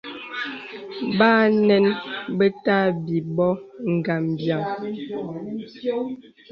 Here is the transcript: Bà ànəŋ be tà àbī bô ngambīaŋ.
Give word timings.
Bà 1.17 1.29
ànəŋ 1.47 1.85
be 2.37 2.45
tà 2.63 2.75
àbī 2.89 3.17
bô 3.35 3.49
ngambīaŋ. 3.95 4.63